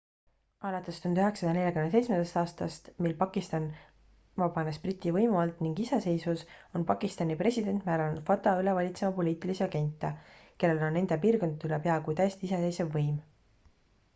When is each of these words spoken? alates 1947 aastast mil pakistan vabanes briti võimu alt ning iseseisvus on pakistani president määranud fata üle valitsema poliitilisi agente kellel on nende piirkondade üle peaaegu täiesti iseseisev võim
alates 0.67 0.99
1947 1.01 2.31
aastast 2.39 2.87
mil 3.05 3.11
pakistan 3.19 3.67
vabanes 4.43 4.79
briti 4.85 5.13
võimu 5.19 5.39
alt 5.43 5.61
ning 5.65 5.81
iseseisvus 5.85 6.45
on 6.79 6.87
pakistani 6.93 7.37
president 7.43 7.85
määranud 7.91 8.25
fata 8.31 8.55
üle 8.63 8.75
valitsema 8.81 9.13
poliitilisi 9.21 9.65
agente 9.69 10.13
kellel 10.65 10.85
on 10.89 10.99
nende 11.03 11.19
piirkondade 11.29 11.71
üle 11.71 11.81
peaaegu 11.87 12.17
täiesti 12.23 12.51
iseseisev 12.51 12.91
võim 12.99 13.25